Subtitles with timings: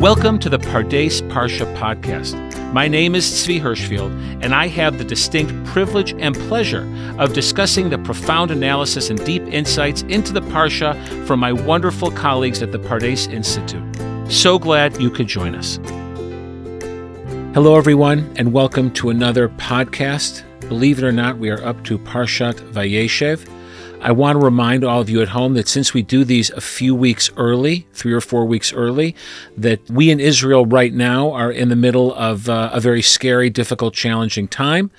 [0.00, 2.72] Welcome to the Pardes Parsha podcast.
[2.72, 4.10] My name is Tzvi Hirschfield,
[4.42, 9.42] and I have the distinct privilege and pleasure of discussing the profound analysis and deep
[9.42, 13.84] insights into the Parsha from my wonderful colleagues at the Pardes Institute.
[14.32, 15.78] So glad you could join us.
[17.52, 20.44] Hello, everyone, and welcome to another podcast.
[20.66, 23.46] Believe it or not, we are up to Parshat Vayeshev.
[24.02, 26.60] I want to remind all of you at home that since we do these a
[26.60, 29.14] few weeks early, three or four weeks early,
[29.58, 33.50] that we in Israel right now are in the middle of uh, a very scary,
[33.50, 34.90] difficult, challenging time.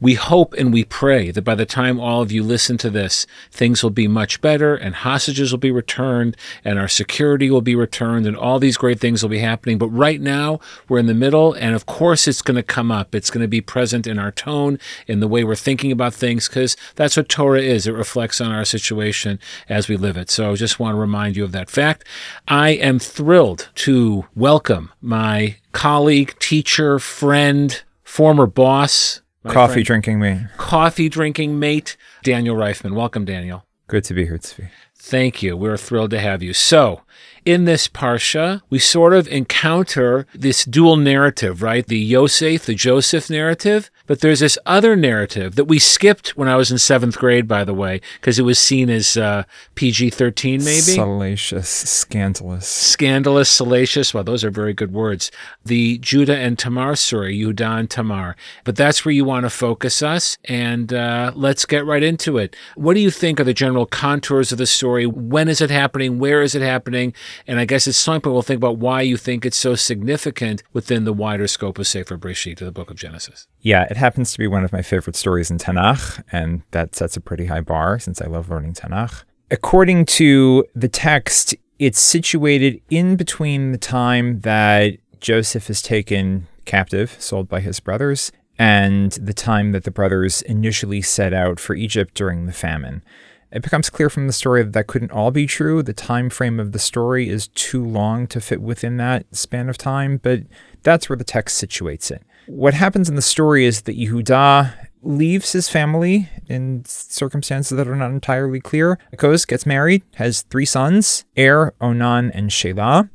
[0.00, 3.26] We hope and we pray that by the time all of you listen to this,
[3.50, 7.74] things will be much better and hostages will be returned and our security will be
[7.74, 9.76] returned and all these great things will be happening.
[9.76, 13.14] But right now, we're in the middle, and of course, it's going to come up.
[13.14, 16.48] It's going to be present in our tone, in the way we're thinking about things,
[16.48, 17.86] because that's what Torah is.
[17.86, 20.30] It reflects on our situation as we live it.
[20.30, 22.04] So I just want to remind you of that fact.
[22.46, 30.40] I am thrilled to welcome my colleague, teacher, friend, former boss, coffee friend, drinking mate.
[30.56, 32.94] Coffee drinking mate, Daniel Reifman.
[32.94, 33.64] Welcome, Daniel.
[33.86, 34.68] Good to be here, Tzvi.
[34.96, 35.56] Thank you.
[35.56, 36.52] We're thrilled to have you.
[36.52, 37.02] So,
[37.44, 41.86] in this parsha, we sort of encounter this dual narrative, right?
[41.86, 46.56] The Yosef, the Joseph narrative, but there's this other narrative that we skipped when I
[46.56, 49.44] was in seventh grade, by the way, because it was seen as uh,
[49.74, 50.80] PG 13, maybe.
[50.80, 52.66] Salacious, scandalous.
[52.66, 54.12] Scandalous, salacious.
[54.12, 55.30] Well, those are very good words.
[55.64, 58.36] The Judah and Tamar story, Yehuda and Tamar.
[58.64, 62.56] But that's where you want to focus us, and uh, let's get right into it.
[62.74, 65.06] What do you think are the general contours of the story?
[65.06, 66.18] When is it happening?
[66.18, 67.07] Where is it happening?
[67.46, 70.62] And I guess at some point we'll think about why you think it's so significant
[70.72, 73.46] within the wider scope of Sefer Breshit, the book of Genesis.
[73.60, 77.16] Yeah, it happens to be one of my favorite stories in Tanakh, and that sets
[77.16, 79.24] a pretty high bar since I love learning Tanakh.
[79.50, 87.16] According to the text, it's situated in between the time that Joseph is taken captive,
[87.18, 92.14] sold by his brothers, and the time that the brothers initially set out for Egypt
[92.14, 93.02] during the famine.
[93.50, 95.82] It becomes clear from the story that that couldn't all be true.
[95.82, 99.78] The time frame of the story is too long to fit within that span of
[99.78, 100.40] time, but
[100.82, 102.22] that's where the text situates it.
[102.46, 107.96] What happens in the story is that Yehuda leaves his family in circumstances that are
[107.96, 108.98] not entirely clear.
[109.14, 113.08] Akos gets married, has three sons, Er, Onan, and Shelah.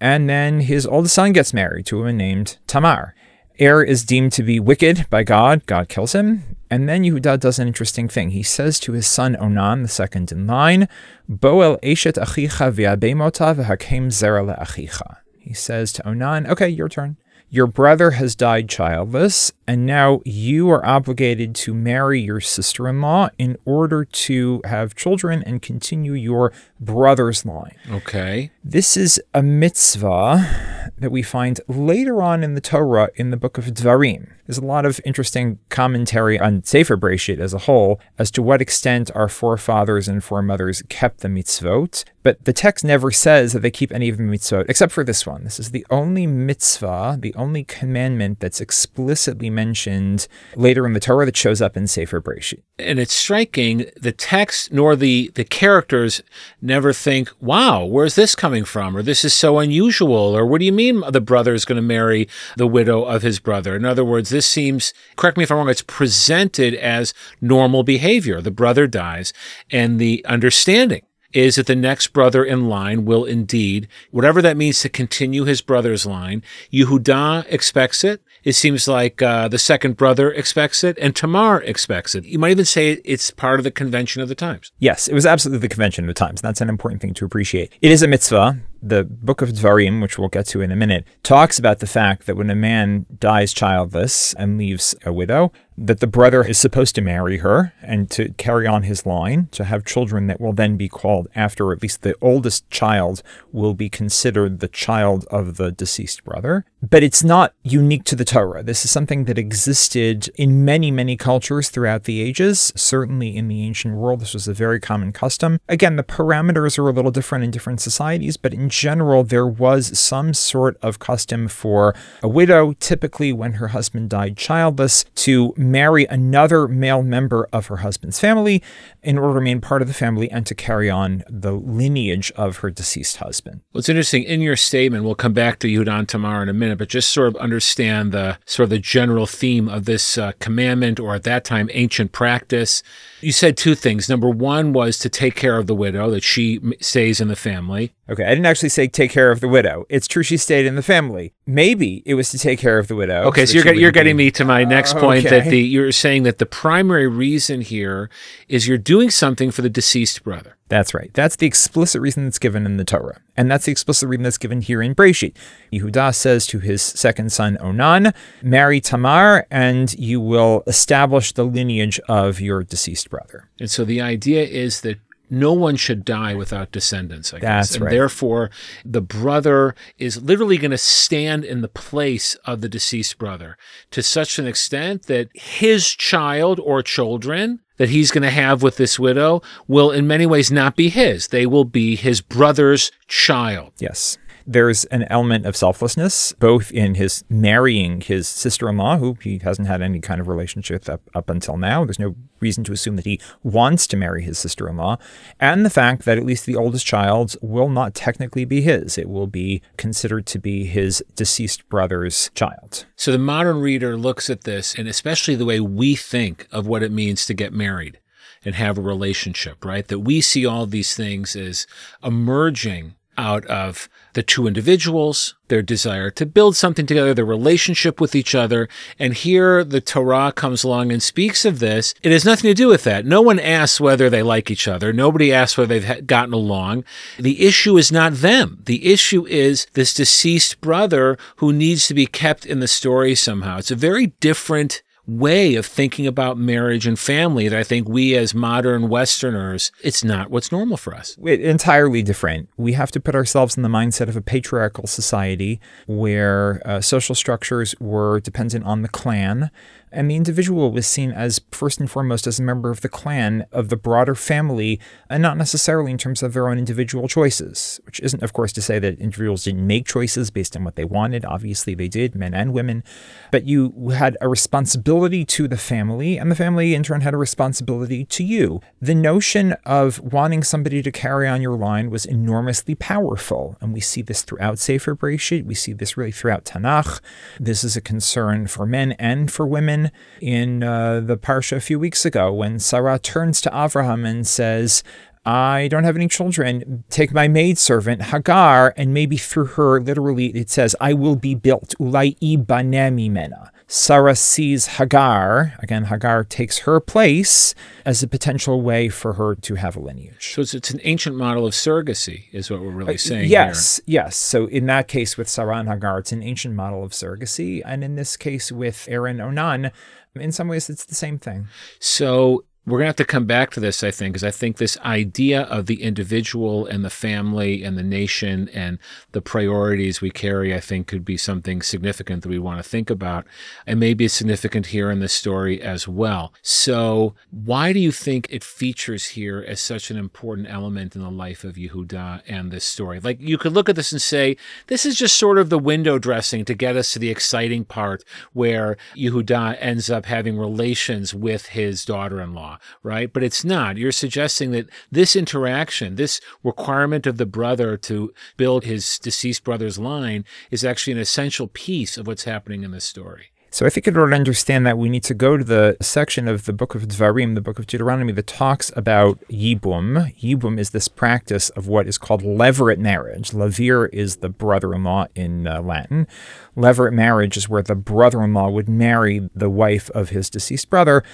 [0.00, 3.14] And then his oldest son gets married to a woman named Tamar.
[3.60, 5.64] Er is deemed to be wicked by God.
[5.66, 6.56] God kills him.
[6.74, 8.30] And then Yehuda does an interesting thing.
[8.30, 10.88] He says to his son Onan, the second in line,
[11.30, 15.18] Boel eshet achicha v'abemota v'hakem zera le'achicha.
[15.38, 17.16] He says to Onan, okay, your turn.
[17.48, 23.00] Your brother has died childless, and now you are obligated to marry your sister in
[23.00, 27.76] law in order to have children and continue your brother's line.
[27.88, 28.50] Okay.
[28.64, 33.58] This is a mitzvah that we find later on in the Torah in the book
[33.58, 34.32] of Dvarim.
[34.46, 38.60] There's a lot of interesting commentary on Sefer Breshit as a whole as to what
[38.60, 43.70] extent our forefathers and foremothers kept the mitzvot, but the text never says that they
[43.70, 45.44] keep any of the mitzvot except for this one.
[45.44, 51.26] This is the only mitzvah, the only commandment that's explicitly mentioned later in the Torah
[51.26, 52.62] that shows up in Sefer Breshit.
[52.78, 56.22] And it's striking the text nor the the characters
[56.60, 60.64] never think, "Wow, where's this coming from?" or "This is so unusual," or "What do
[60.64, 64.04] you mean the brother is going to marry the widow of his brother?" In other
[64.04, 68.40] words, this seems, correct me if I'm wrong, it's presented as normal behavior.
[68.40, 69.32] The brother dies,
[69.70, 71.02] and the understanding
[71.32, 75.60] is that the next brother in line will indeed, whatever that means to continue his
[75.60, 78.22] brother's line, Yehuda expects it.
[78.44, 82.24] It seems like uh, the second brother expects it, and Tamar expects it.
[82.24, 84.70] You might even say it's part of the convention of the times.
[84.78, 86.40] Yes, it was absolutely the convention of the times.
[86.40, 87.72] That's an important thing to appreciate.
[87.80, 91.06] It is a mitzvah the book of Dvarim, which we'll get to in a minute,
[91.22, 96.00] talks about the fact that when a man dies childless and leaves a widow, that
[96.00, 99.84] the brother is supposed to marry her and to carry on his line, to have
[99.84, 104.60] children that will then be called after, at least the oldest child will be considered
[104.60, 106.64] the child of the deceased brother.
[106.80, 108.62] But it's not unique to the Torah.
[108.62, 112.72] This is something that existed in many, many cultures throughout the ages.
[112.76, 115.58] Certainly in the ancient world, this was a very common custom.
[115.68, 119.96] Again, the parameters are a little different in different societies, but in general, there was
[119.98, 126.04] some sort of custom for a widow, typically when her husband died childless, to marry
[126.06, 128.62] another male member of her husband's family
[129.04, 132.58] in order to remain part of the family and to carry on the lineage of
[132.58, 133.60] her deceased husband.
[133.72, 135.04] Well, it's interesting in your statement.
[135.04, 138.38] We'll come back to Yehuda Tamar in a minute, but just sort of understand the
[138.46, 142.82] sort of the general theme of this uh, commandment, or at that time, ancient practice.
[143.20, 144.08] You said two things.
[144.08, 147.92] Number one was to take care of the widow, that she stays in the family.
[148.08, 149.86] Okay, I didn't actually say take care of the widow.
[149.88, 151.32] It's true she stayed in the family.
[151.46, 153.24] Maybe it was to take care of the widow.
[153.24, 155.42] Okay, so, that you're get- you're getting be- me to my next oh, point that
[155.42, 155.50] okay.
[155.50, 158.08] the you're saying that the primary reason here
[158.48, 160.56] is you're doing something for the deceased brother.
[160.68, 161.10] That's right.
[161.12, 163.20] That's the explicit reason that's given in the Torah.
[163.36, 165.34] And that's the explicit reason that's given here in Breshit.
[165.72, 172.00] Yehuda says to his second son Onan, marry Tamar and you will establish the lineage
[172.08, 173.50] of your deceased brother.
[173.60, 174.98] And so the idea is that
[175.30, 177.68] no one should die without descendants, I guess.
[177.68, 177.90] That's and right.
[177.90, 178.50] therefore,
[178.84, 183.56] the brother is literally going to stand in the place of the deceased brother
[183.90, 188.76] to such an extent that his child or children that he's going to have with
[188.76, 191.28] this widow will, in many ways, not be his.
[191.28, 193.72] They will be his brother's child.
[193.78, 194.16] Yes.
[194.46, 199.38] There's an element of selflessness, both in his marrying his sister in law, who he
[199.38, 201.84] hasn't had any kind of relationship up, up until now.
[201.84, 204.98] There's no reason to assume that he wants to marry his sister in law,
[205.40, 208.98] and the fact that at least the oldest child will not technically be his.
[208.98, 212.84] It will be considered to be his deceased brother's child.
[212.96, 216.82] So the modern reader looks at this, and especially the way we think of what
[216.82, 217.98] it means to get married
[218.44, 219.88] and have a relationship, right?
[219.88, 221.66] That we see all these things as
[222.02, 228.14] emerging out of the two individuals, their desire to build something together, their relationship with
[228.14, 228.68] each other.
[228.98, 231.94] And here the Torah comes along and speaks of this.
[232.02, 233.04] It has nothing to do with that.
[233.04, 234.92] No one asks whether they like each other.
[234.92, 236.84] Nobody asks whether they've gotten along.
[237.18, 238.62] The issue is not them.
[238.64, 243.58] The issue is this deceased brother who needs to be kept in the story somehow.
[243.58, 248.16] It's a very different way of thinking about marriage and family that I think we
[248.16, 251.16] as modern Westerners, it's not what's normal for us.
[251.22, 252.48] It- entirely different.
[252.56, 257.14] We have to put ourselves in the mindset of a patriarchal society where uh, social
[257.14, 259.50] structures were dependent on the clan,
[259.94, 263.46] and the individual was seen as first and foremost as a member of the clan
[263.52, 267.80] of the broader family, and not necessarily in terms of their own individual choices.
[267.86, 270.84] Which isn't, of course, to say that individuals didn't make choices based on what they
[270.84, 271.24] wanted.
[271.24, 272.84] Obviously, they did, men and women.
[273.30, 277.18] But you had a responsibility to the family, and the family in turn had a
[277.18, 278.60] responsibility to you.
[278.80, 283.80] The notion of wanting somebody to carry on your line was enormously powerful, and we
[283.80, 285.44] see this throughout Sefer Bereshit.
[285.44, 287.00] We see this really throughout Tanakh.
[287.38, 289.83] This is a concern for men and for women.
[290.20, 294.82] In uh, the parsha a few weeks ago, when Sarah turns to Avraham and says,
[295.26, 296.84] I don't have any children.
[296.90, 301.74] Take my maidservant, Hagar, and maybe through her, literally, it says, I will be built.
[301.80, 303.50] Ulai ibanemi mena.
[303.76, 309.56] Sarah sees Hagar, again, Hagar takes her place as a potential way for her to
[309.56, 310.32] have a lineage.
[310.32, 313.24] So it's, it's an ancient model of surrogacy, is what we're really saying.
[313.24, 314.16] Uh, Yes, yes.
[314.16, 317.62] So in that case with Sarah and Hagar, it's an ancient model of surrogacy.
[317.64, 319.72] And in this case with Aaron Onan,
[320.14, 321.48] in some ways it's the same thing.
[321.80, 324.56] So we're going to have to come back to this, I think, because I think
[324.56, 328.78] this idea of the individual and the family and the nation and
[329.12, 332.88] the priorities we carry, I think, could be something significant that we want to think
[332.88, 333.26] about.
[333.66, 336.32] And maybe it's significant here in this story as well.
[336.40, 341.10] So, why do you think it features here as such an important element in the
[341.10, 342.98] life of Yehuda and this story?
[342.98, 344.38] Like, you could look at this and say,
[344.68, 348.04] this is just sort of the window dressing to get us to the exciting part
[348.32, 353.12] where Yehuda ends up having relations with his daughter in law, right?
[353.12, 353.76] But it's not.
[353.76, 359.78] You're suggesting that this interaction, this requirement of the brother to build his deceased brother's
[359.78, 363.30] line, is actually an essential piece of what's happening in this story.
[363.54, 366.26] So I think in order to understand that, we need to go to the section
[366.26, 370.12] of the book of Dvarim, the book of Deuteronomy, that talks about yibum.
[370.18, 373.30] Yibum is this practice of what is called levirate marriage.
[373.30, 376.08] Levir is the brother-in-law in uh, Latin.
[376.56, 381.04] Levirate marriage is where the brother-in-law would marry the wife of his deceased brother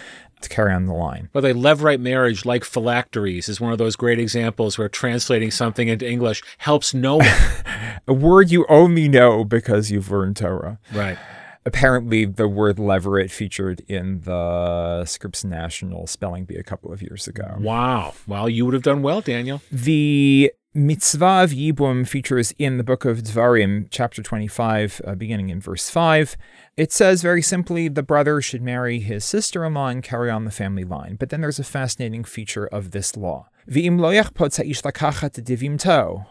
[0.43, 1.29] to carry on the line.
[1.33, 5.51] By the way, levirate marriage, like phylacteries, is one of those great examples where translating
[5.51, 7.29] something into English helps no one.
[8.09, 10.79] A word you only know because you've learned Torah.
[10.93, 11.19] right.
[11.67, 17.29] Apparently, the word levirate featured in the Scripps National spelling bee a couple of years
[17.29, 17.57] ago.
[17.59, 18.15] Wow.
[18.27, 19.61] Well, you would have done well, Daniel.
[19.71, 25.61] The mitzvah of Yibum features in the book of Dvarim, chapter 25, uh, beginning in
[25.61, 26.37] verse 5.
[26.77, 30.45] It says very simply the brother should marry his sister in law and carry on
[30.45, 31.17] the family line.
[31.17, 33.49] But then there's a fascinating feature of this law.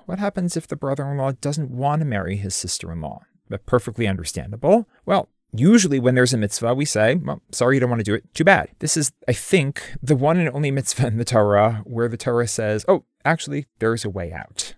[0.06, 3.24] What happens if the brother in law doesn't want to marry his sister in law?
[3.50, 4.88] But perfectly understandable.
[5.06, 8.14] Well, Usually, when there's a mitzvah, we say, well, sorry, you don't want to do
[8.14, 8.24] it.
[8.34, 8.70] Too bad.
[8.80, 12.48] This is, I think, the one and only mitzvah in the Torah where the Torah
[12.48, 14.56] says, oh, actually, there's a way out.
[14.58, 14.76] To.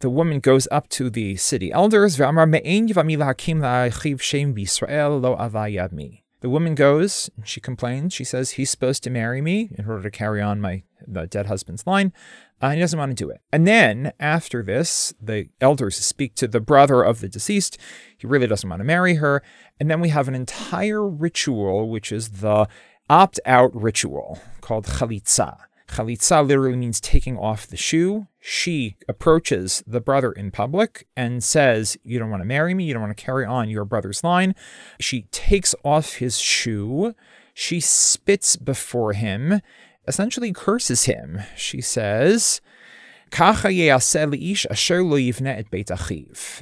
[0.00, 2.16] The woman goes up to the city elders.
[6.40, 8.12] The woman goes she complains.
[8.12, 11.46] She says, He's supposed to marry me in order to carry on my the dead
[11.46, 12.12] husband's line.
[12.60, 13.40] Uh, he doesn't want to do it.
[13.52, 17.78] And then after this, the elders speak to the brother of the deceased.
[18.16, 19.42] He really doesn't want to marry her.
[19.78, 22.66] And then we have an entire ritual, which is the
[23.10, 25.58] opt out ritual called chalitza.
[25.88, 28.26] Chalitza literally means taking off the shoe.
[28.40, 32.84] She approaches the brother in public and says, You don't want to marry me.
[32.84, 34.54] You don't want to carry on your brother's line.
[34.98, 37.14] She takes off his shoe.
[37.54, 39.60] She spits before him,
[40.06, 41.40] essentially curses him.
[41.56, 42.60] She says,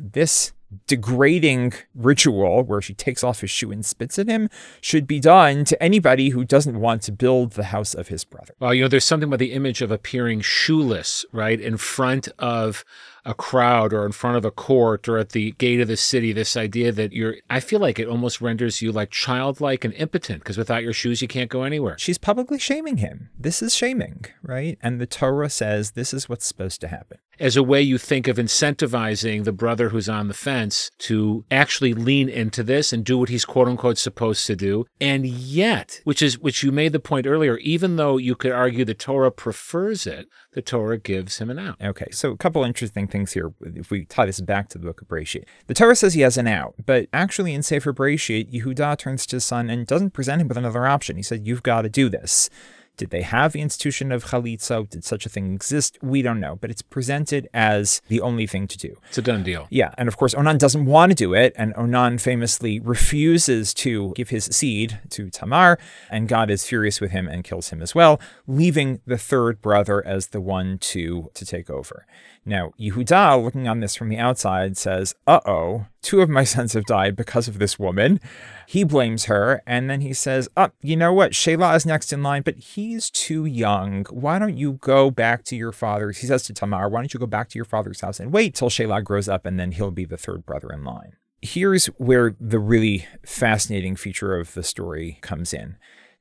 [0.00, 0.52] This
[0.86, 4.48] degrading ritual where she takes off his shoe and spits at him
[4.80, 8.54] should be done to anybody who doesn't want to build the house of his brother.
[8.58, 12.84] Well, you know, there's something about the image of appearing shoeless, right, in front of
[13.24, 16.32] a crowd or in front of a court or at the gate of the city,
[16.32, 20.40] this idea that you're, I feel like it almost renders you like childlike and impotent
[20.40, 21.98] because without your shoes, you can't go anywhere.
[21.98, 23.30] She's publicly shaming him.
[23.38, 24.78] This is shaming, right?
[24.82, 27.18] And the Torah says this is what's supposed to happen.
[27.40, 31.92] As a way you think of incentivizing the brother who's on the fence to actually
[31.92, 34.86] lean into this and do what he's quote unquote supposed to do.
[35.00, 38.84] And yet, which is, which you made the point earlier, even though you could argue
[38.84, 41.76] the Torah prefers it, the Torah gives him an out.
[41.82, 43.52] Okay, so a couple interesting things here.
[43.60, 46.36] If we tie this back to the book of Bereshit, the Torah says he has
[46.36, 50.40] an out, but actually in Sefer Bereshit, Yehuda turns to his son and doesn't present
[50.40, 51.16] him with another option.
[51.16, 52.48] He said, "You've got to do this."
[52.96, 54.88] Did they have the institution of chalitza?
[54.88, 55.98] Did such a thing exist?
[56.02, 58.96] We don't know, but it's presented as the only thing to do.
[59.08, 59.66] It's a done deal.
[59.70, 64.12] Yeah, and of course Onan doesn't want to do it, and Onan famously refuses to
[64.14, 65.78] give his seed to Tamar,
[66.10, 70.04] and God is furious with him and kills him as well, leaving the third brother
[70.06, 72.06] as the one to to take over.
[72.46, 76.74] Now, Yehuda, looking on this from the outside, says, Uh oh, two of my sons
[76.74, 78.20] have died because of this woman.
[78.66, 81.32] He blames her, and then he says, Oh, you know what?
[81.32, 84.04] Shelah is next in line, but he's too young.
[84.10, 86.18] Why don't you go back to your father's?
[86.18, 88.54] He says to Tamar, Why don't you go back to your father's house and wait
[88.54, 91.16] till Shelah grows up, and then he'll be the third brother in line.
[91.40, 95.76] Here's where the really fascinating feature of the story comes in.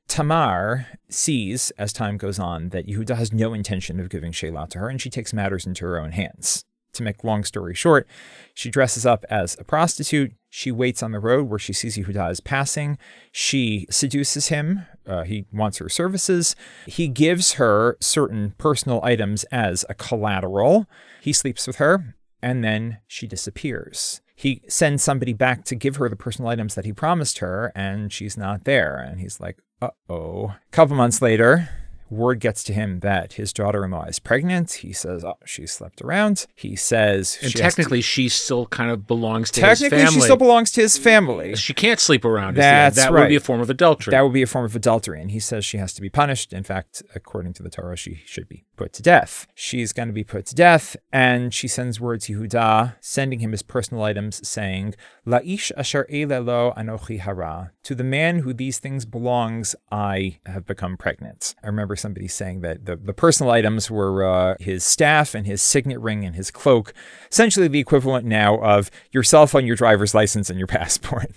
[0.08, 4.78] Tamar sees, as time goes on, that Yehuda has no intention of giving Shelah to
[4.78, 6.64] her, and she takes matters into her own hands.
[6.94, 8.06] To make long story short,
[8.54, 10.32] she dresses up as a prostitute.
[10.48, 12.98] She waits on the road where she sees Yehuda is passing.
[13.32, 14.86] She seduces him.
[15.04, 16.54] Uh, he wants her services.
[16.86, 20.86] He gives her certain personal items as a collateral.
[21.20, 26.08] He sleeps with her, and then she disappears he sends somebody back to give her
[26.08, 28.96] the personal items that he promised her, and she's not there.
[28.96, 30.46] And he's like, uh oh.
[30.46, 31.68] A couple months later,
[32.14, 34.72] word gets to him that his daughter-in-law is pregnant.
[34.72, 38.90] He says, "Oh, she slept around." He says, and she technically, to, she still kind
[38.90, 40.20] of belongs to technically his family.
[40.20, 41.56] she still belongs to his family.
[41.56, 42.56] She can't sleep around.
[42.56, 43.20] That's that right.
[43.22, 44.12] would be a form of adultery.
[44.12, 46.52] That would be a form of adultery, and he says she has to be punished.
[46.52, 49.46] In fact, according to the Torah, she should be put to death.
[49.54, 53.52] She's going to be put to death, and she sends word to Yehuda, sending him
[53.52, 54.94] his personal items, saying,
[55.26, 60.96] "Laish asher elelo anochi hara." To the man who these things belongs, I have become
[60.96, 61.54] pregnant.
[61.62, 65.62] I remember somebody saying that the, the personal items were uh, his staff and his
[65.62, 66.92] signet ring and his cloak,
[67.32, 71.30] essentially the equivalent now of your cell phone, your driver's license, and your passport.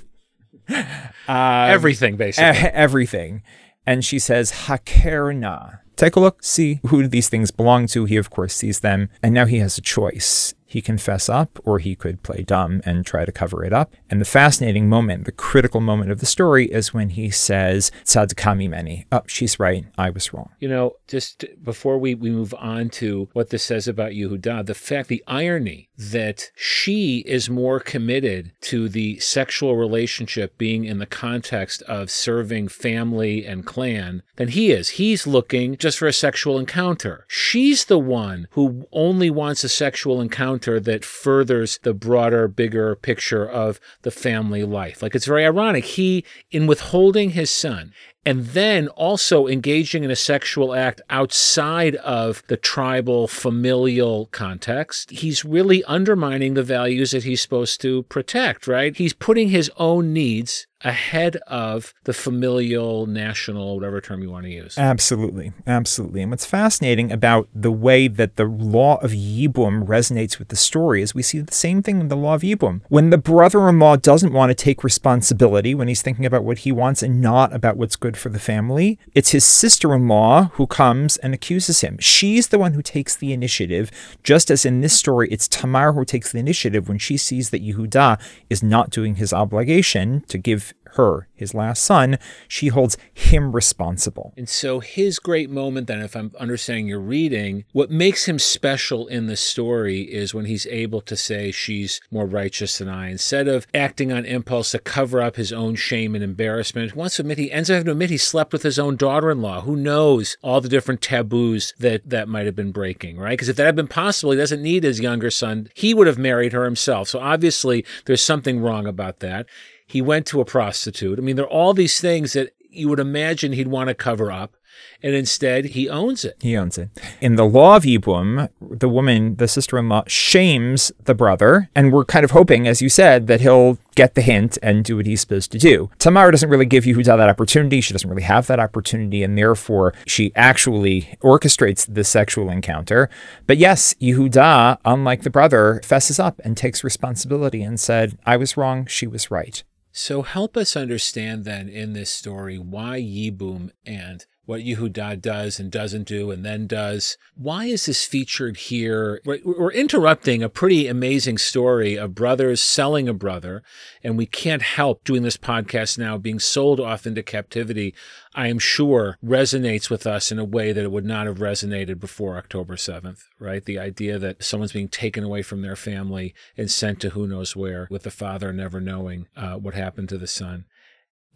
[0.70, 2.60] um, everything, basically.
[2.68, 3.44] E- everything.
[3.86, 5.80] And she says, Hakerna.
[5.96, 8.04] Take a look, see who these things belong to.
[8.06, 9.10] He, of course, sees them.
[9.24, 10.54] And now he has a choice.
[10.66, 13.94] He can fess up or he could play dumb and try to cover it up.
[14.10, 18.70] And the fascinating moment, the critical moment of the story is when he says, Tzadkami
[18.70, 19.06] meni.
[19.12, 19.86] Oh, she's right.
[19.98, 20.50] I was wrong.
[20.60, 24.74] You know, just before we, we move on to what this says about Yehuda, the
[24.74, 31.06] fact, the irony that she is more committed to the sexual relationship being in the
[31.06, 34.90] context of serving family and clan than he is.
[34.90, 37.26] He's looking just for a sexual encounter.
[37.28, 43.48] She's the one who only wants a sexual encounter that furthers the broader, bigger picture
[43.48, 45.02] of the family life.
[45.02, 45.84] Like it's very ironic.
[45.84, 47.92] He, in withholding his son,
[48.26, 55.44] and then also engaging in a sexual act outside of the tribal familial context, he's
[55.44, 58.96] really undermining the values that he's supposed to protect, right?
[58.96, 64.52] He's putting his own needs ahead of the familial, national, whatever term you want to
[64.52, 64.78] use.
[64.78, 65.52] Absolutely.
[65.66, 66.22] Absolutely.
[66.22, 71.02] And what's fascinating about the way that the law of Yibum resonates with the story
[71.02, 72.82] is we see the same thing in the law of Yibum.
[72.90, 76.60] When the brother in law doesn't want to take responsibility, when he's thinking about what
[76.60, 80.52] he wants and not about what's good for the family, it's his sister in law
[80.54, 81.98] who comes and accuses him.
[82.00, 83.92] She's the one who takes the initiative,
[84.24, 87.64] just as in this story, it's Tamar who takes the initiative when she sees that
[87.64, 88.20] Yehuda
[88.50, 92.18] is not doing his obligation to give her, his last son,
[92.48, 94.34] she holds him responsible.
[94.38, 99.08] And so his great moment, then, if I'm understanding your reading, what makes him special
[99.08, 103.10] in the story is when he's able to say she's more righteous than I.
[103.10, 107.22] Instead of acting on impulse to cover up his own shame and embarrassment, wants to
[107.22, 109.62] admit he ends up having to admit he slept with his own daughter-in-law.
[109.62, 113.32] Who knows all the different taboos that that might have been breaking, right?
[113.32, 115.70] Because if that had been possible, he doesn't need his younger son.
[115.74, 117.10] He would have married her himself.
[117.10, 119.46] So obviously, there's something wrong about that.
[119.88, 121.18] He went to a prostitute.
[121.18, 124.32] I mean, there are all these things that you would imagine he'd want to cover
[124.32, 124.56] up.
[125.02, 126.38] And instead, he owns it.
[126.40, 126.90] He owns it.
[127.22, 131.70] In the law of Yibum, the woman, the sister in law, shames the brother.
[131.76, 134.98] And we're kind of hoping, as you said, that he'll get the hint and do
[134.98, 135.90] what he's supposed to do.
[136.00, 137.82] Tamar doesn't really give Yehuda that opportunity.
[137.82, 139.24] She doesn't really have that opportunity.
[139.24, 143.10] And therefore, she actually orchestrates the sexual encounter.
[143.48, 148.58] But yes, Yehuda, unlike the brother, fesses up and takes responsibility and said, I was
[148.58, 148.86] wrong.
[148.88, 149.64] She was right.
[150.00, 155.70] So help us understand then in this story why Yibum and what Yehuda does and
[155.70, 157.18] doesn't do and then does.
[157.36, 159.22] Why is this featured here?
[159.26, 163.62] We're interrupting a pretty amazing story of brothers selling a brother,
[164.02, 167.94] and we can't help doing this podcast now being sold off into captivity.
[168.34, 172.00] I am sure resonates with us in a way that it would not have resonated
[172.00, 173.66] before October 7th, right?
[173.66, 177.54] The idea that someone's being taken away from their family and sent to who knows
[177.54, 180.64] where, with the father never knowing uh, what happened to the son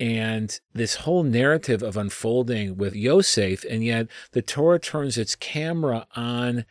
[0.02, 6.08] and this whole narrative of unfolding with Yosef, and yet the Torah turns its camera
[6.16, 6.66] on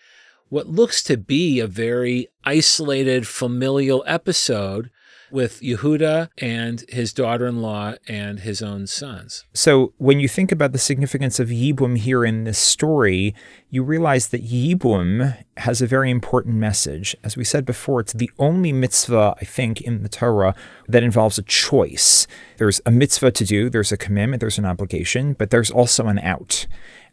[0.48, 4.90] what looks to be a very isolated familial episode
[5.30, 9.44] with Yehuda and his daughter in law and his own sons.
[9.54, 13.34] So, when you think about the significance of Yibum here in this story,
[13.68, 17.16] you realize that Yibum has a very important message.
[17.22, 20.54] As we said before, it's the only mitzvah, I think, in the Torah
[20.88, 22.26] that involves a choice.
[22.56, 26.18] There's a mitzvah to do, there's a commandment, there's an obligation, but there's also an
[26.18, 26.66] out.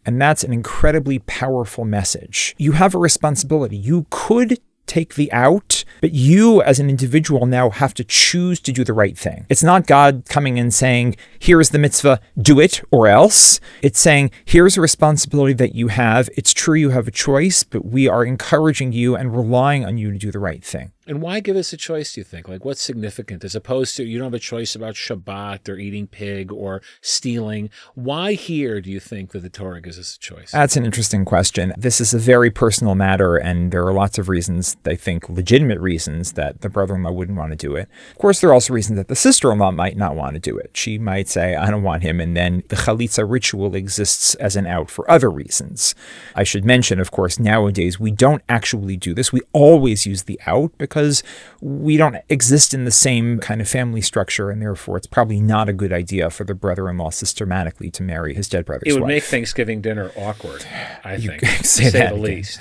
[0.05, 2.55] And that's an incredibly powerful message.
[2.57, 3.75] You have a responsibility.
[3.75, 8.71] You could take the out, but you as an individual now have to choose to
[8.71, 9.45] do the right thing.
[9.49, 13.59] It's not God coming and saying, here is the mitzvah, do it or else.
[13.81, 16.29] It's saying, here's a responsibility that you have.
[16.35, 20.11] It's true you have a choice, but we are encouraging you and relying on you
[20.11, 20.91] to do the right thing.
[21.07, 22.49] And why give us a choice, do you think?
[22.49, 26.05] Like, what's significant as opposed to you don't have a choice about Shabbat or eating
[26.05, 27.69] pig or stealing?
[27.95, 30.51] Why here do you think that the Torah gives us a choice?
[30.51, 31.73] That's an interesting question.
[31.77, 35.79] This is a very personal matter, and there are lots of reasons, I think, legitimate
[35.79, 37.87] reasons that the brother in law wouldn't want to do it.
[38.11, 40.41] Of course, there are also reasons that the sister in law might not want to
[40.41, 40.71] do it.
[40.73, 44.67] She might say, I don't want him, and then the chalitza ritual exists as an
[44.67, 45.95] out for other reasons.
[46.35, 49.31] I should mention, of course, nowadays we don't actually do this.
[49.31, 51.23] We always use the out because
[51.61, 55.69] we don't exist in the same kind of family structure, and therefore it's probably not
[55.69, 58.91] a good idea for the brother-in-law systematically to marry his dead brother's wife.
[58.91, 59.09] It would wife.
[59.09, 60.65] make Thanksgiving dinner awkward,
[61.03, 62.21] I you think, say to say that the again.
[62.21, 62.59] least.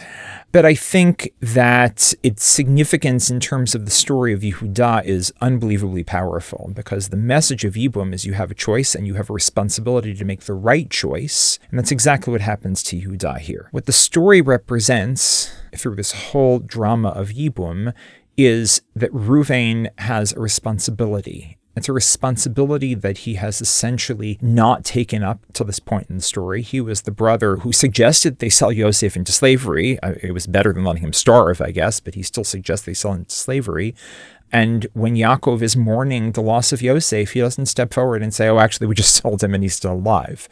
[0.57, 6.05] But I think that its significance in terms of the story of Yehuda is unbelievably
[6.05, 9.35] powerful because the message of Yibum is you have a choice and you have a
[9.35, 11.59] responsibility to make the right choice.
[11.69, 13.69] And that's exactly what happens to Yehuda here.
[13.71, 17.93] What the story represents through this whole drama of Yibum
[18.39, 21.56] is that Ruvain has a responsibility.
[21.77, 26.23] It's a responsibility that he has essentially not taken up to this point in the
[26.23, 26.63] story.
[26.63, 30.01] He was the brother who suggested they sell Yosef into slavery.
[30.01, 32.95] Uh, It was better than letting him starve, I guess, but he still suggests they
[32.95, 33.95] sell him into slavery.
[34.51, 38.49] And when Yaakov is mourning the loss of Yosef, he doesn't step forward and say,
[38.49, 40.49] oh, actually, we just sold him and he's still alive.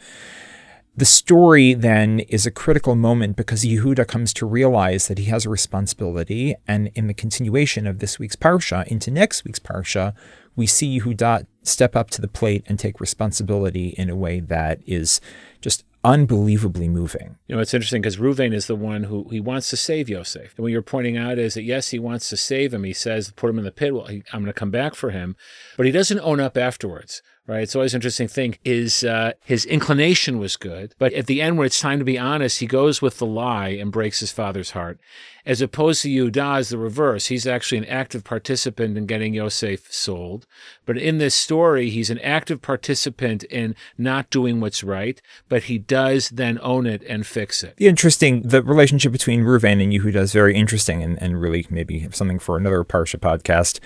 [0.97, 5.45] The story then is a critical moment because Yehuda comes to realize that he has
[5.45, 6.55] a responsibility.
[6.67, 10.13] And in the continuation of this week's parsha into next week's parsha,
[10.55, 14.79] we see Yehuda step up to the plate and take responsibility in a way that
[14.85, 15.19] is
[15.59, 17.35] just unbelievably moving.
[17.47, 20.53] You know, it's interesting because Ruvain is the one who he wants to save Yosef.
[20.55, 22.85] And what you're pointing out is that yes, he wants to save him.
[22.85, 23.93] He says, put him in the pit.
[23.93, 25.35] Well, he, I'm going to come back for him,
[25.75, 27.21] but he doesn't own up afterwards.
[27.47, 27.61] Right.
[27.61, 28.57] It's always an interesting thing.
[28.65, 32.17] Is uh, his inclination was good, but at the end, when it's time to be
[32.17, 34.99] honest, he goes with the lie and breaks his father's heart.
[35.45, 37.27] As opposed to Yehuda is the reverse.
[37.27, 40.47] He's actually an active participant in getting Yosef sold.
[40.87, 45.77] But in this story, he's an active participant in not doing what's right, but he
[45.77, 47.75] does then own it and fix it.
[47.77, 52.07] The interesting, the relationship between Ruvain and Yehuda is very interesting and, and really maybe
[52.11, 53.79] something for another Parsha podcast.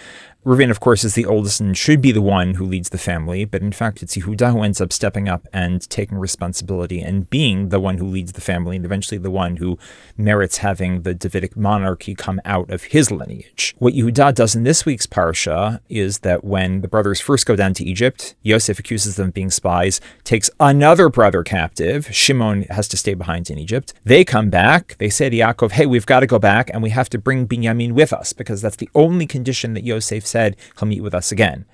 [0.46, 3.44] Reuven, of course, is the oldest and should be the one who leads the family,
[3.44, 7.70] but in fact, it's Yehuda who ends up stepping up and taking responsibility and being
[7.70, 9.78] the one who leads the family and eventually the one who
[10.16, 13.76] merits having the Davidic monarchy come out of his lineage.
[13.80, 17.74] What Yehuda does in this week's parsha is that when the brothers first go down
[17.74, 22.08] to Egypt, Yosef accuses them of being spies, takes another brother captive.
[22.16, 23.94] Shimon has to stay behind in Egypt.
[24.06, 24.96] They come back.
[25.00, 27.46] They say to Yaakov, hey, we've got to go back and we have to bring
[27.46, 31.32] Binyamin with us because that's the only condition that Yosef said he'll meet with us
[31.32, 31.66] again.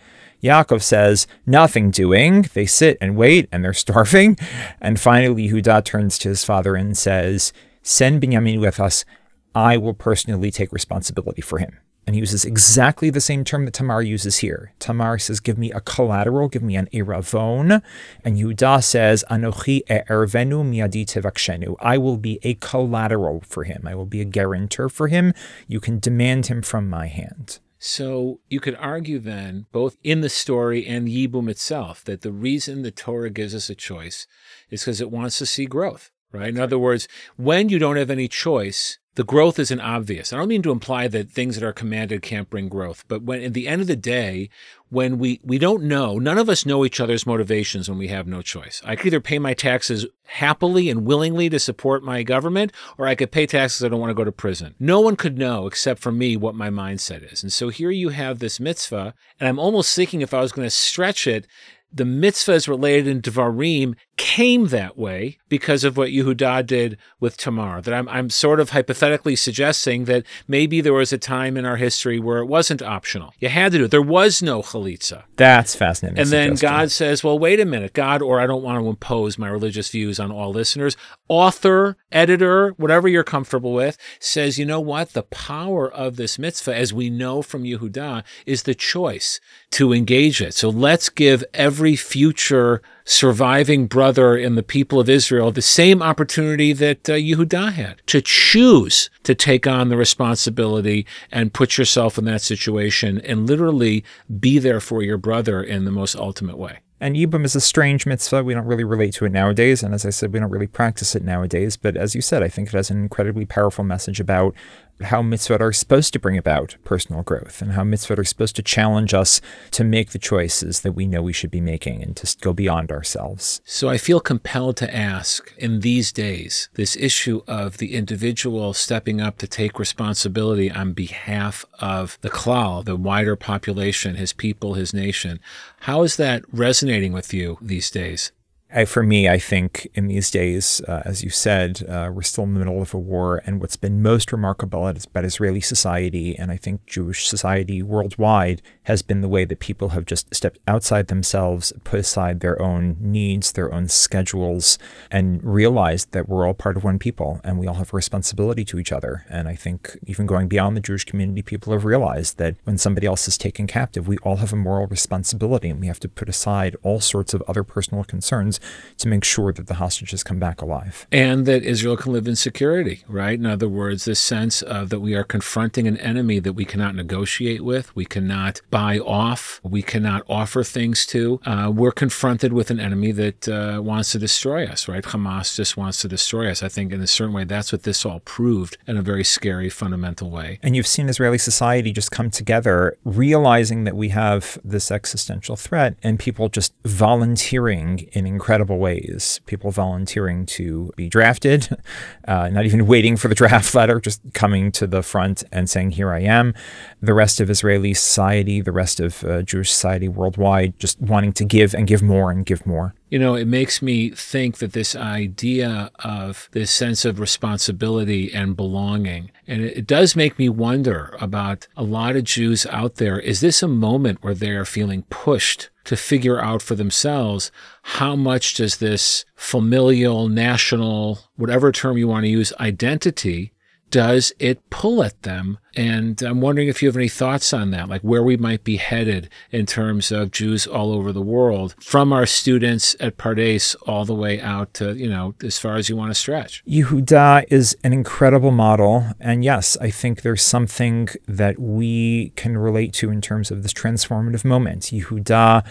[0.44, 2.44] Yaakov says, nothing doing.
[2.54, 4.38] They sit and wait and they're starving.
[4.80, 9.06] And finally, Yehuda turns to his father and says, send Binyamin with us.
[9.54, 11.80] I will personally take responsibility for him.
[12.08, 14.74] And he uses exactly the same term that Tamar uses here.
[14.78, 17.82] Tamar says, Give me a collateral, give me an eravon.
[18.24, 21.76] And Yehuda says, Anochi e'ervenu miadi tevakshenu.
[21.80, 23.88] I will be a collateral for him.
[23.88, 25.34] I will be a guarantor for him.
[25.68, 27.60] You can demand him from my hand.
[27.88, 32.82] So you could argue then, both in the story and Yibum itself, that the reason
[32.82, 34.26] the Torah gives us a choice
[34.71, 36.50] is because it wants to see growth, right?
[36.50, 40.34] In other words, when you don't have any choice, the growth isn't obvious.
[40.34, 43.43] I don't mean to imply that things that are commanded can't bring growth, but when
[43.43, 44.50] at the end of the day,
[44.89, 48.28] when we we don't know, none of us know each other's motivations when we have
[48.28, 48.82] no choice.
[48.86, 53.15] I could either pay my taxes happily and willingly to support my government, or I
[53.15, 54.76] could pay taxes I don't want to go to prison.
[54.80, 57.41] No one could know except for me what my mindset is.
[57.41, 60.65] And so here you have this mitzvah, and I'm almost thinking if I was going
[60.65, 61.48] to stretch it,
[61.91, 67.82] the mitzvahs related in Devarim came that way because of what Yehuda did with Tamar.
[67.82, 71.75] That I'm, I'm sort of hypothetically suggesting that maybe there was a time in our
[71.75, 73.34] history where it wasn't optional.
[73.39, 73.91] You had to do it.
[73.91, 75.23] There was no chalitza.
[75.36, 76.19] That's fascinating.
[76.19, 79.38] And then God says, well, wait a minute, God, or I don't want to impose
[79.38, 80.95] my religious views on all listeners.
[81.28, 85.13] Author, editor, whatever you're comfortable with, says, you know what?
[85.13, 89.39] The power of this mitzvah, as we know from Yehuda, is the choice
[89.71, 90.54] to engage it.
[90.54, 96.74] So let's give every future surviving brother in the people of Israel the same opportunity
[96.74, 102.26] that uh, Yehuda had to choose to take on the responsibility and put yourself in
[102.26, 104.04] that situation and literally
[104.39, 106.80] be there for your brother in the most ultimate way.
[107.00, 108.44] And Yibum is a strange mitzvah.
[108.44, 109.84] We don't really relate to it nowadays.
[109.84, 111.76] And as I said, we don't really practice it nowadays.
[111.76, 114.56] But as you said, I think it has an incredibly powerful message about
[115.01, 118.63] how mitzvot are supposed to bring about personal growth and how mitzvot are supposed to
[118.63, 122.38] challenge us to make the choices that we know we should be making and to
[122.41, 123.62] go beyond ourselves.
[123.65, 129.19] So I feel compelled to ask in these days, this issue of the individual stepping
[129.19, 134.93] up to take responsibility on behalf of the klal, the wider population, his people, his
[134.93, 135.39] nation.
[135.81, 138.31] How is that resonating with you these days?
[138.73, 142.45] I, for me, I think in these days, uh, as you said, uh, we're still
[142.45, 143.41] in the middle of a war.
[143.45, 149.04] And what's been most remarkable about Israeli society, and I think Jewish society worldwide, has
[149.04, 153.51] been the way that people have just stepped outside themselves, put aside their own needs,
[153.51, 154.80] their own schedules,
[155.12, 158.65] and realized that we're all part of one people and we all have a responsibility
[158.65, 159.25] to each other.
[159.30, 163.06] And I think even going beyond the Jewish community, people have realized that when somebody
[163.06, 166.30] else is taken captive, we all have a moral responsibility and we have to put
[166.30, 168.55] aside all sorts of other personal concerns
[168.98, 171.06] to make sure that the hostages come back alive.
[171.12, 173.38] And that Israel can live in security, right?
[173.38, 176.96] In other words, this sense of that we are confronting an enemy that we cannot
[176.96, 181.39] negotiate with, we cannot buy off, we cannot offer things to.
[181.46, 185.04] Uh, we're confronted with an enemy that uh, wants to destroy us, right?
[185.04, 186.63] Hamas just wants to destroy us.
[186.63, 189.70] I think in a certain way, that's what this all proved in a very scary,
[189.70, 190.60] fundamental way.
[190.63, 195.96] And you've seen Israeli society just come together, realizing that we have this existential threat
[196.02, 199.41] and people just volunteering in incredible ways.
[199.45, 201.69] People volunteering to be drafted,
[202.27, 205.91] uh, not even waiting for the draft letter, just coming to the front and saying,
[205.91, 206.53] Here I am.
[207.01, 211.45] The rest of Israeli society, the rest of uh, Jewish society worldwide, just wanting to
[211.45, 212.93] give and give more and give more.
[213.10, 218.55] You know, it makes me think that this idea of this sense of responsibility and
[218.55, 223.19] belonging, and it, does make me wonder about a lot of Jews out there.
[223.19, 227.52] Is this a moment where they are feeling pushed to figure out for themselves
[227.84, 233.52] how much does this familial, national, whatever term you want to use, identity
[233.91, 235.58] does it pull at them?
[235.76, 238.78] And I'm wondering if you have any thoughts on that, like where we might be
[238.78, 244.06] headed in terms of Jews all over the world, from our students at Pardes all
[244.06, 246.63] the way out to, you know, as far as you want to stretch.
[246.65, 249.06] Yehuda is an incredible model.
[249.19, 253.74] And yes, I think there's something that we can relate to in terms of this
[253.74, 254.84] transformative moment.
[254.84, 255.65] Yehuda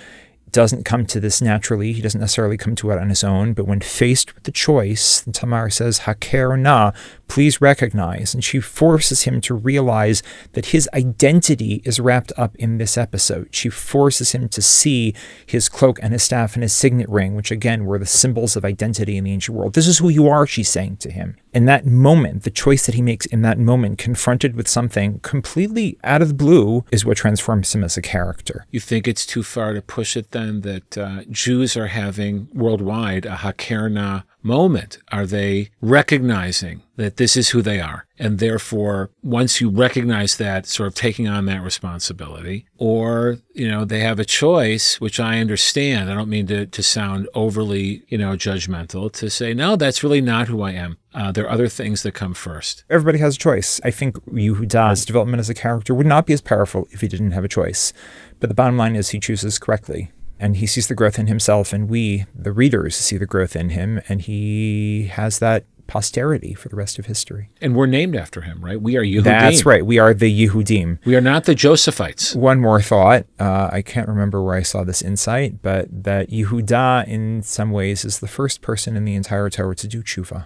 [0.54, 1.92] doesn't come to this naturally.
[1.92, 3.54] He doesn't necessarily come to it on his own.
[3.54, 6.92] But when faced with the choice, Tamar says, Haker na,
[7.26, 8.32] please recognize.
[8.32, 13.48] And she forces him to realize that his identity is wrapped up in this episode.
[13.50, 15.12] She forces him to see
[15.44, 18.64] his cloak and his staff and his signet ring, which again were the symbols of
[18.64, 19.74] identity in the ancient world.
[19.74, 21.36] This is who you are, she's saying to him.
[21.52, 25.98] In that moment, the choice that he makes in that moment, confronted with something completely
[26.04, 28.66] out of the blue, is what transforms him as a character.
[28.70, 33.26] You think it's too far to push it then that uh, Jews are having worldwide
[33.26, 34.98] a Hakerna moment?
[35.11, 38.07] Are they recognizing that this is who they are?
[38.18, 43.85] And therefore, once you recognize that, sort of taking on that responsibility, or, you know,
[43.85, 46.11] they have a choice, which I understand.
[46.11, 50.20] I don't mean to, to sound overly, you know, judgmental to say, no, that's really
[50.20, 50.98] not who I am.
[51.12, 52.85] Uh, there are other things that come first.
[52.90, 53.80] Everybody has a choice.
[53.85, 57.33] I think Yehuda's development as a character would not be as powerful if he didn't
[57.33, 57.92] have a choice.
[58.40, 60.11] But the bottom line is he chooses correctly
[60.44, 63.70] and he sees the growth in himself, and we, the readers, see the growth in
[63.70, 67.48] him, and he has that posterity for the rest of history.
[67.62, 68.78] And we're named after him, right?
[68.80, 69.24] We are Yehudim.
[69.24, 69.87] That's right.
[69.87, 70.98] We are the Yehudim.
[71.07, 72.37] We are not the Josephites.
[72.37, 73.24] One more thought.
[73.40, 78.04] Uh, I can't remember where I saw this insight, but that Yehuda, in some ways,
[78.04, 80.44] is the first person in the entire Torah to do tshuva.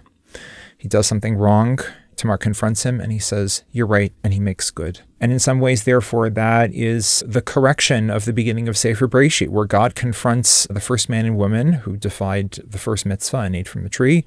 [0.77, 1.79] He does something wrong.
[2.19, 4.99] Tamar confronts him and he says, You're right, and he makes good.
[5.21, 9.49] And in some ways, therefore, that is the correction of the beginning of Sefer Bereshit,
[9.49, 13.67] where God confronts the first man and woman who defied the first mitzvah and ate
[13.67, 14.25] from the tree.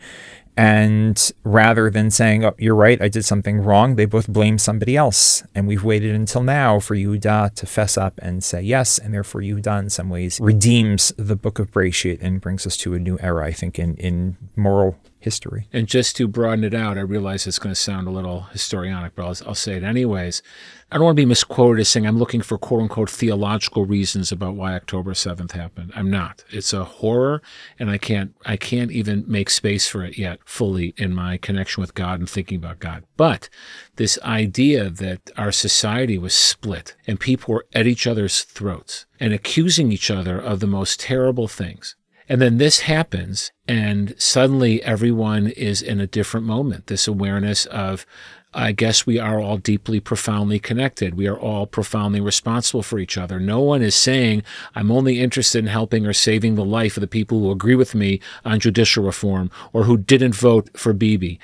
[0.55, 4.97] And rather than saying, oh, you're right, I did something wrong, they both blame somebody
[4.97, 5.43] else.
[5.55, 8.99] And we've waited until now for Yehuda to fess up and say yes.
[8.99, 12.95] And therefore, Yehuda, in some ways, redeems the book of Bereshit and brings us to
[12.95, 15.69] a new era, I think, in, in moral history.
[15.73, 19.13] And just to broaden it out, I realize it's going to sound a little historionic,
[19.15, 20.43] but I'll, I'll say it anyways.
[20.91, 24.31] I don't want to be misquoted as saying I'm looking for quote unquote theological reasons
[24.31, 25.91] about why October 7th happened.
[25.97, 26.45] I'm not.
[26.51, 27.41] It's a horror
[27.79, 31.81] and I can't I can't even make space for it yet fully in my connection
[31.81, 33.05] with God and thinking about God.
[33.17, 33.49] But
[33.97, 39.33] this idea that our society was split and people were at each other's throats and
[39.33, 41.97] accusing each other of the most terrible things
[42.33, 46.87] and then this happens, and suddenly everyone is in a different moment.
[46.87, 48.07] This awareness of,
[48.55, 51.15] I guess we are all deeply, profoundly connected.
[51.15, 53.39] We are all profoundly responsible for each other.
[53.39, 57.07] No one is saying, I'm only interested in helping or saving the life of the
[57.07, 61.39] people who agree with me on judicial reform or who didn't vote for Bibi.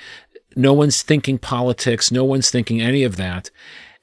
[0.55, 2.11] No one's thinking politics.
[2.11, 3.51] No one's thinking any of that.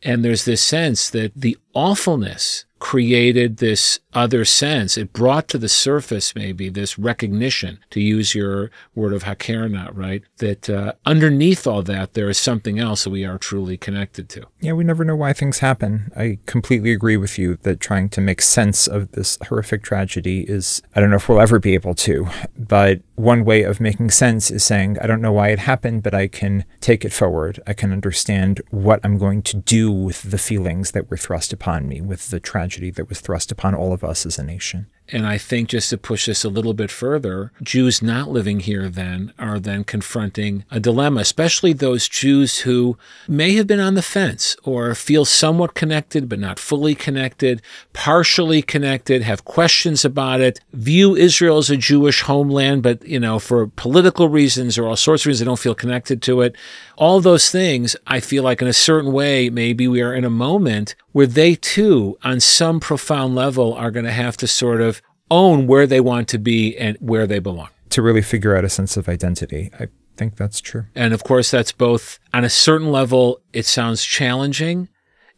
[0.04, 4.96] And there's this sense that the awfulness created this other sense.
[4.96, 10.22] It brought to the surface maybe this recognition, to use your word of hakerna, right?
[10.38, 14.44] That uh, underneath all that, there is something else that we are truly connected to.
[14.60, 16.12] Yeah, we never know why things happen.
[16.16, 20.82] I completely agree with you that trying to make sense of this horrific tragedy is,
[20.94, 24.50] I don't know if we'll ever be able to, but one way of making sense
[24.50, 27.60] is saying, I don't know why it happened, but I can take it forward.
[27.66, 31.88] I can understand what I'm going to do with the feelings that were thrust upon
[31.88, 32.65] me, with the tragedy
[32.96, 34.86] that was thrust upon all of us as a nation.
[35.08, 38.88] And I think just to push this a little bit further, Jews not living here
[38.88, 44.02] then are then confronting a dilemma, especially those Jews who may have been on the
[44.02, 50.60] fence or feel somewhat connected but not fully connected, partially connected, have questions about it,
[50.72, 55.22] view Israel as a Jewish homeland, but you know, for political reasons or all sorts
[55.22, 56.56] of reasons they don't feel connected to it.
[56.96, 60.30] All those things, I feel like in a certain way, maybe we are in a
[60.30, 64.95] moment where they too, on some profound level, are going to have to sort of
[65.30, 67.68] own where they want to be and where they belong.
[67.90, 69.70] To really figure out a sense of identity.
[69.78, 70.86] I think that's true.
[70.94, 74.88] And of course, that's both on a certain level, it sounds challenging,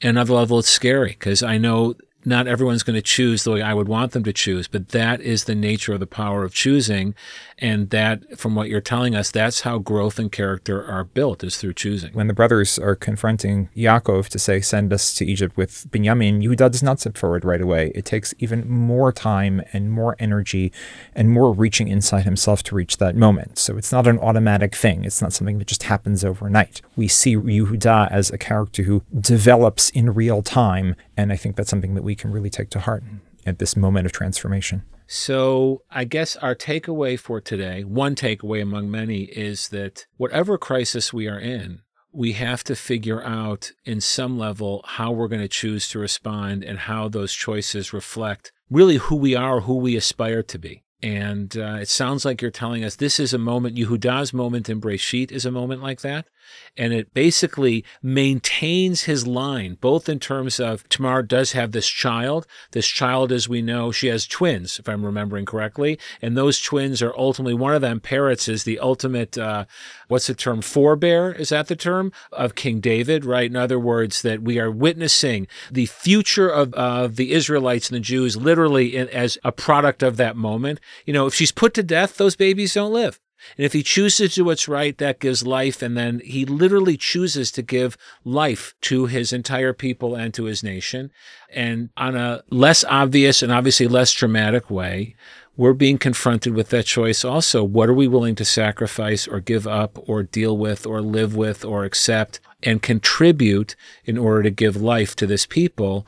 [0.01, 3.63] and another level, it's scary because I know not everyone's going to choose the way
[3.63, 6.55] I would want them to choose, but that is the nature of the power of
[6.55, 7.15] choosing.
[7.61, 11.57] And that, from what you're telling us, that's how growth and character are built is
[11.57, 12.13] through choosing.
[12.13, 16.71] When the brothers are confronting Yaakov to say, send us to Egypt with Binyamin, Yehuda
[16.71, 17.91] does not step forward right away.
[17.97, 20.73] It takes even more time and more energy
[21.15, 23.59] and more reaching inside himself to reach that moment.
[23.59, 25.05] So it's not an automatic thing.
[25.05, 26.81] It's not something that just happens overnight.
[26.95, 30.95] We see Yehuda as a character who develops in real time.
[31.17, 33.03] And I think that's something that we can really take to heart
[33.45, 34.85] at this moment of transformation.
[35.11, 41.15] So, I guess our takeaway for today, one takeaway among many, is that whatever crisis
[41.15, 41.81] we are in,
[42.13, 46.63] we have to figure out in some level how we're going to choose to respond
[46.63, 50.85] and how those choices reflect really who we are, who we aspire to be.
[51.03, 54.79] And uh, it sounds like you're telling us this is a moment, Yehuda's moment in
[54.79, 56.27] Breshit is a moment like that.
[56.77, 62.47] And it basically maintains his line, both in terms of Tamar does have this child.
[62.71, 65.99] This child, as we know, she has twins, if I'm remembering correctly.
[66.23, 69.65] And those twins are ultimately, one of them, Peretz, is the ultimate, uh,
[70.09, 71.33] what's the term, forebear?
[71.33, 72.13] Is that the term?
[72.33, 73.51] Of King David, right?
[73.51, 78.01] In other words, that we are witnessing the future of, of the Israelites and the
[78.01, 80.81] Jews literally in, as a product of that moment.
[81.07, 83.19] You know, if she's put to death, those babies don't live.
[83.57, 85.83] And if he chooses to do what's right, that gives life.
[85.83, 90.63] And then he literally chooses to give life to his entire people and to his
[90.63, 91.11] nation.
[91.51, 95.15] And on a less obvious and obviously less dramatic way,
[95.57, 97.65] we're being confronted with that choice also.
[97.65, 101.65] What are we willing to sacrifice or give up or deal with or live with
[101.65, 103.75] or accept and contribute
[104.05, 106.07] in order to give life to this people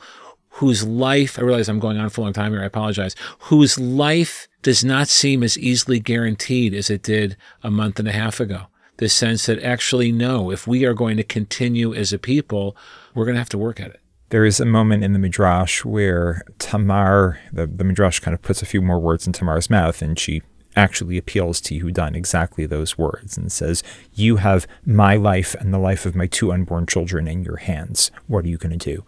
[0.55, 3.79] whose life, I realize I'm going on for a long time here, I apologize, whose
[3.79, 8.39] life does not seem as easily guaranteed as it did a month and a half
[8.39, 8.67] ago.
[8.97, 12.75] The sense that actually, no, if we are going to continue as a people,
[13.15, 13.99] we're going to have to work at it.
[14.29, 18.61] There is a moment in the Midrash where Tamar, the, the Midrash kind of puts
[18.61, 20.41] a few more words in Tamar's mouth, and she
[20.75, 25.79] actually appeals to Yehudan exactly those words and says, You have my life and the
[25.79, 28.11] life of my two unborn children in your hands.
[28.27, 29.03] What are you going to do?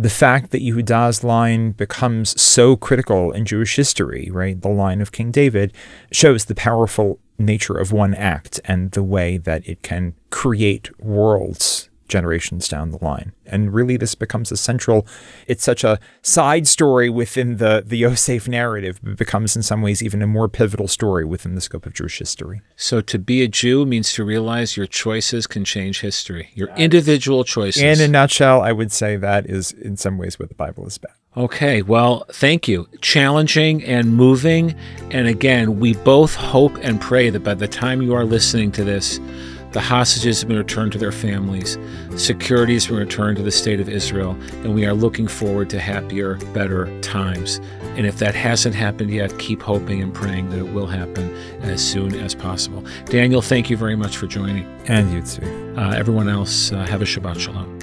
[0.00, 5.12] The fact that Yehuda's line becomes so critical in Jewish history, right, the line of
[5.12, 5.74] King David,
[6.10, 11.89] shows the powerful nature of one act and the way that it can create worlds
[12.10, 13.32] generations down the line.
[13.46, 15.06] And really, this becomes a central,
[15.46, 20.02] it's such a side story within the, the Yosef narrative, but becomes in some ways
[20.02, 22.60] even a more pivotal story within the scope of Jewish history.
[22.76, 27.44] So to be a Jew means to realize your choices can change history, your individual
[27.44, 27.82] choices.
[27.82, 30.86] And in a nutshell, I would say that is in some ways what the Bible
[30.86, 31.12] is about.
[31.36, 32.88] Okay, well, thank you.
[33.02, 34.74] Challenging and moving.
[35.12, 38.82] And again, we both hope and pray that by the time you are listening to
[38.82, 39.20] this,
[39.72, 41.78] the hostages have been returned to their families.
[42.16, 44.36] Security has been returned to the state of Israel.
[44.64, 47.60] And we are looking forward to happier, better times.
[47.96, 51.86] And if that hasn't happened yet, keep hoping and praying that it will happen as
[51.86, 52.84] soon as possible.
[53.06, 54.64] Daniel, thank you very much for joining.
[54.86, 55.74] And you too.
[55.76, 57.78] Uh, everyone else, uh, have a Shabbat Shalom.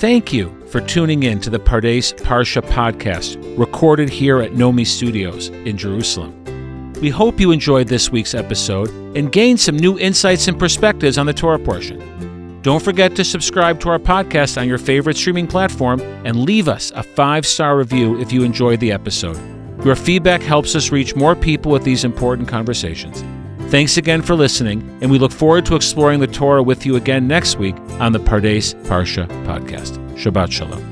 [0.00, 5.48] Thank you for tuning in to the Pardes Parsha podcast, recorded here at Nomi Studios
[5.48, 6.39] in Jerusalem.
[7.00, 11.26] We hope you enjoyed this week's episode and gained some new insights and perspectives on
[11.26, 12.60] the Torah portion.
[12.62, 16.92] Don't forget to subscribe to our podcast on your favorite streaming platform and leave us
[16.94, 19.38] a five star review if you enjoyed the episode.
[19.82, 23.24] Your feedback helps us reach more people with these important conversations.
[23.70, 27.26] Thanks again for listening, and we look forward to exploring the Torah with you again
[27.26, 29.96] next week on the Pardes Parsha podcast.
[30.16, 30.89] Shabbat Shalom.